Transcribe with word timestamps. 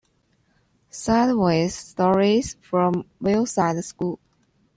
Sideways 0.89 1.75
Stories 1.75 2.55
from 2.59 3.05
Wayside 3.19 3.83
School. 3.83 4.17